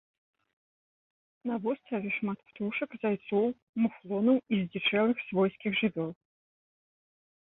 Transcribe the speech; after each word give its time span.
На 1.49 1.55
востраве 1.65 2.09
шмат 2.17 2.39
птушак, 2.47 2.91
зайцоў, 3.03 3.45
муфлонаў 3.83 4.37
і 4.53 4.61
здзічэлых 4.63 5.17
свойскіх 5.27 5.71
жывёл. 5.81 6.11